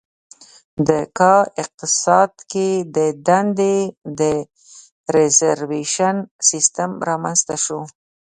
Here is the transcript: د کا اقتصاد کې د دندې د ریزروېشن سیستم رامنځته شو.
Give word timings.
د 0.87 0.89
کا 1.17 1.35
اقتصاد 1.63 2.31
کې 2.51 2.69
د 2.95 2.97
دندې 3.27 3.77
د 4.19 4.21
ریزروېشن 5.15 6.15
سیستم 6.49 6.89
رامنځته 7.07 7.55
شو. 7.63 7.79